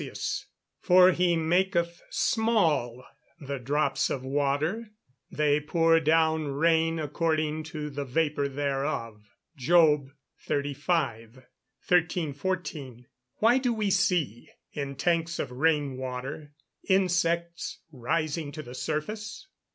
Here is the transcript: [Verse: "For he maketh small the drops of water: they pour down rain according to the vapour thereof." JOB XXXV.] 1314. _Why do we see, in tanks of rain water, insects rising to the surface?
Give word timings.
[Verse: 0.01 0.47
"For 0.79 1.11
he 1.11 1.35
maketh 1.35 2.01
small 2.09 3.05
the 3.39 3.59
drops 3.59 4.09
of 4.09 4.25
water: 4.25 4.89
they 5.29 5.59
pour 5.59 5.99
down 5.99 6.47
rain 6.47 6.97
according 6.97 7.61
to 7.65 7.87
the 7.91 8.03
vapour 8.03 8.47
thereof." 8.47 9.27
JOB 9.57 10.09
XXXV.] 10.47 11.35
1314. 11.87 13.05
_Why 13.43 13.61
do 13.61 13.71
we 13.71 13.91
see, 13.91 14.49
in 14.73 14.95
tanks 14.95 15.37
of 15.37 15.51
rain 15.51 15.97
water, 15.97 16.55
insects 16.89 17.77
rising 17.91 18.51
to 18.53 18.63
the 18.63 18.73
surface? 18.73 19.49